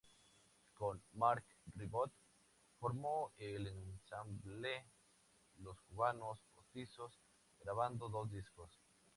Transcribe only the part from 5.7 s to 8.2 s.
Cubanos Postizos, grabando